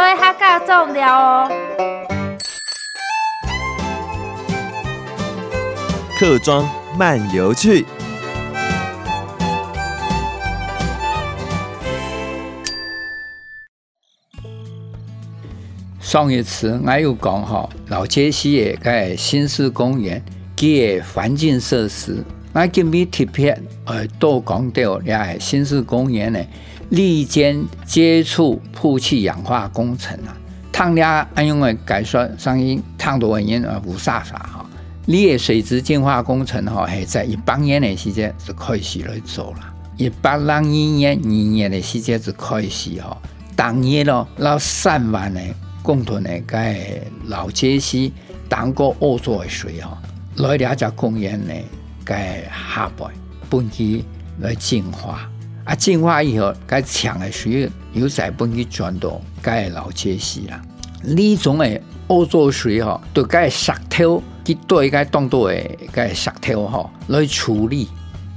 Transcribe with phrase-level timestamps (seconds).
[0.00, 1.50] 所以它较重要哦。
[6.18, 7.84] 客庄漫游去。
[16.00, 20.24] 上一次我有讲哈，老街西的个新市公园，
[20.56, 23.50] 佢的环境设施，我今日特别
[23.84, 26.42] 呃多讲到咧新市公园的
[26.90, 30.36] 礫间接触曝气氧化工程啊，
[30.72, 34.66] 汤咧安用的改说声音汤多原因啊无啥啥哈，
[35.06, 43.16] 你的水质净化工程哈，系在一八年的时间就开始来做了，一八零一年二年的时间就开始哈，
[43.54, 45.40] 当年咯那三万的。
[45.82, 46.58] 共同的个
[47.24, 48.12] 老街溪
[48.50, 49.96] 当过恶作的水哈，
[50.36, 51.54] 来两只公园呢，
[52.04, 53.10] 个下边
[53.48, 54.04] 分区
[54.40, 55.26] 来净化
[55.70, 60.60] 啊，净化以后，个强的水又再分区转到个老街溪啦。
[61.04, 65.62] 呢种的恶作水哈，对个石头去对个当多的
[65.92, 67.88] 个石头哈来处理，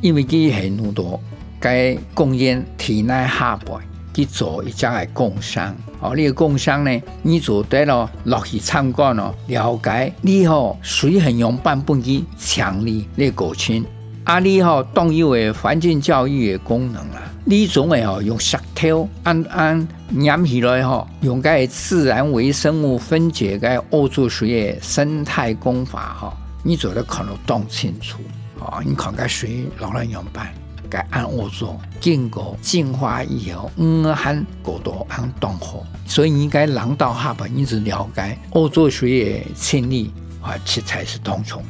[0.00, 1.20] 因为佢系好多
[1.58, 3.76] 个公园体内下边。
[4.14, 13.84] 去做一家的工商，哦，你个工商呢，你做对了，落去参观咯，了解你好水很用半分之强力的过程，
[14.26, 19.86] 啊，你好动有的环境教育的功能啊，你总会哦用石头按按
[20.20, 28.18] 粘起来哈，用个自然微生物分解个恶作水的生态功法哈，你做得可能懂清楚，
[28.58, 30.52] 哦，你看个水老难用办。
[30.90, 41.62] 该按我做，经过净化以后，嗯，很过多很冻火，所以你该廊道下边一直了解恶作水的清理啊，这才是当从。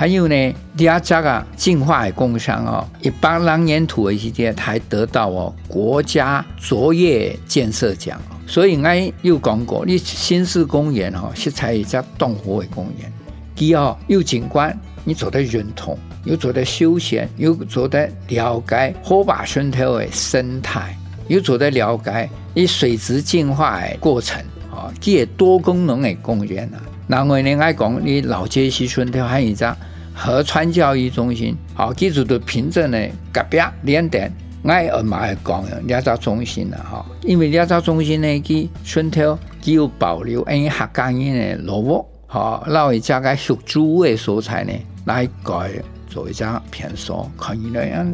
[0.00, 8.18] 还有呢，第二家啊，净化的工商哦，一八两年土的时间还得到哦国家卓越建设奖。
[8.46, 13.12] 所以我有讲过，你新市公园哦，是才一家动火的公园，
[13.54, 14.74] 第二有景观，
[15.04, 15.98] 你做得认同。
[16.24, 20.96] 又做得休闲，又做得了解火把渗透的生态，
[21.28, 26.80] 又做得了解以水质净化的过程，啊，这多功能的公园啊。
[27.06, 29.76] 那我另外讲，你老街溪村头还有一个
[30.22, 32.98] 合川教育中心，好，记住的凭证呢
[33.32, 34.30] 隔壁两点，
[34.62, 44.72] 我二妈也讲了两个中心了哈，因为两个中心呢，佢村头具有保留因客家人的老屋，好，老一家个属猪的素材呢
[45.06, 45.82] 来改。
[46.10, 48.04] 做一张片数，可以那样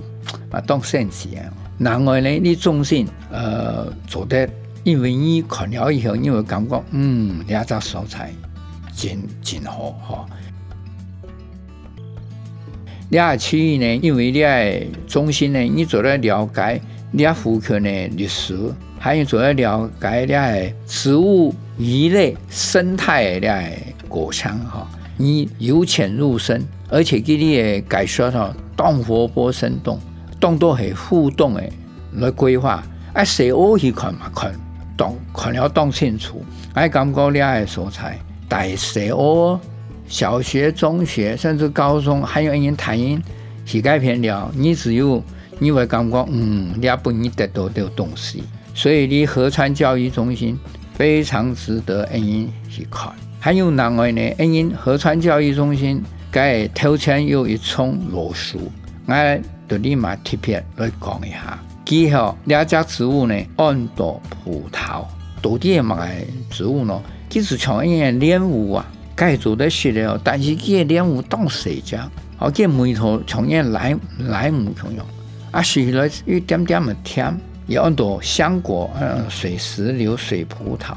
[0.50, 1.48] 啊当圣旨啊。
[1.78, 4.46] 另外呢，你中心呃做得，
[4.84, 8.30] 因为你看了以后，你会感觉嗯，两只素材
[8.94, 10.26] 真真好哈。
[13.10, 16.80] 两个区域呢，因为你喺中心呢，你做得了解
[17.10, 18.56] 你附近的历史，
[18.98, 23.62] 还有做得了解你喺植物、鱼类、生态的
[24.08, 24.88] 过程哈。
[25.16, 26.66] 你由浅入深。
[26.88, 29.98] 而且给你的解说哈，动活泼生动，
[30.38, 31.62] 动都系互动的
[32.12, 32.80] 来规划。
[33.12, 34.54] 啊，谁我去看嘛看，
[34.96, 36.44] 懂看了懂清楚。
[36.74, 38.16] 哎，感觉你爱素材，
[38.48, 39.60] 大谁我
[40.08, 43.22] 小学、中学甚至高中，还有人谈音
[43.64, 44.50] 是改变了。
[44.54, 45.22] 你只有
[45.58, 48.42] 你会感觉，嗯，你也不你得到的东西。
[48.74, 50.58] 所以你合川教育中心
[50.94, 53.12] 非常值得恩人去看。
[53.40, 56.02] 还有另外呢，恩人合川教育中心。
[56.28, 58.70] 该头前有一丛罗树，
[59.06, 61.58] 我就立马特别来讲一下。
[61.82, 65.04] 记好两只植物呢，豌豆、葡萄，
[65.40, 67.00] 到底买植物呢？
[67.30, 72.08] 其实像一样莲雾啊，该做的是了，但是这莲雾当谁讲？
[72.36, 75.06] 好，这梅头像样莱莱姆同样，
[75.50, 77.34] 啊，吃来一点点的甜，
[77.66, 80.94] 有很多香果，嗯，水石榴、水葡萄，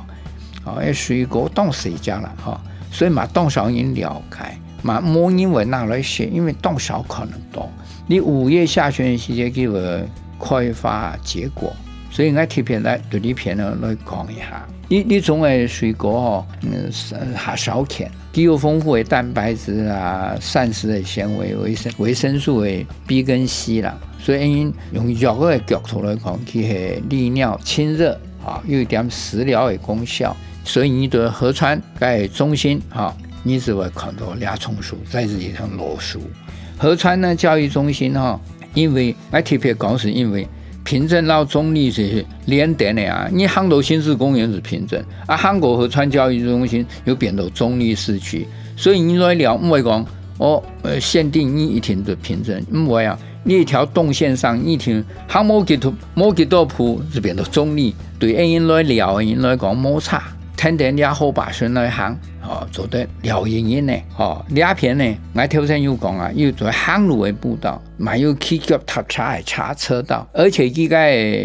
[0.64, 2.30] 好，水果当谁讲了？
[2.44, 4.58] 哈，所以嘛，当少人了解。
[4.82, 7.70] 嘛，莫因为拿来写，因为当少可能多。
[8.08, 10.00] 你五月下旬时间给我
[10.40, 11.74] 开发结果，
[12.10, 14.68] 所以我特别来对你片呢来讲一下。
[14.88, 16.92] 你你种的水果哦，嗯，
[17.36, 23.98] 还少甜，具有丰富的蛋白质啊、膳食的纤维、维生维生素的 B 跟 C 啦。
[24.20, 30.36] 所以用药的角度来讲，它是利尿清热啊，有一点食疗的功效。
[30.64, 33.16] 所以你对河川在中心哈。
[33.42, 36.20] 你只会看到两丛树，在这里头罗树。
[36.78, 38.38] 河川呢教育中心哈，
[38.74, 40.46] 因为我特别讲是因为
[40.90, 43.30] 平镇到中坜是连点的啊。
[43.32, 50.04] 你杭州新市公园是平镇，啊，韩国河川交易中心又变到中立市区，所以你来聊，唔会讲
[50.40, 60.24] 哦，呃，限定你一天的平镇，唔会啊，你一条动线上一条航摩吉图摩吉多铺是变到中立，对人来聊人来讲摩擦，
[60.60, 62.20] 天天也好把身来行。
[62.42, 70.98] 哦，做得廖莹莹呢，哦，两片呢，我头先有讲啊，又做行路的步道，还有起脚踏车的叉车道，而且这个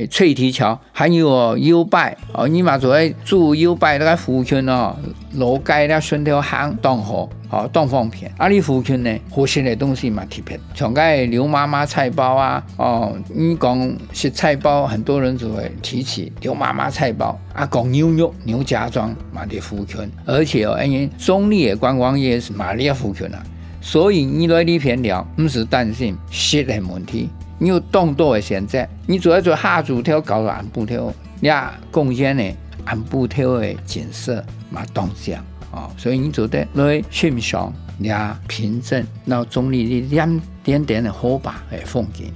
[0.06, 4.96] 翠堤桥还有优拜哦，你嘛做住 U 拜那个附近哦，
[5.34, 20.78] 路街了顺条行东河哦，当方便，啊，你附近呢，好些的东西嘛特别，像个刘妈妈菜包啊，哦，你讲食菜包，很多人就会提起刘妈妈菜包，啊，讲牛肉牛家庄嘛的附近，而且哦。
[21.18, 23.42] 中坜的观光业是马里亚附近啊，
[23.80, 31.50] 所以你来这片料不是担心食的问题，你有动多的选择，你主要做下主条搞个安布条，你
[31.90, 32.42] 贡献呢
[32.84, 38.10] 安布条的景色嘛动向哦，所以你做得来欣赏，你
[38.46, 42.32] 平镇，然后中立的两点点的火把的风景。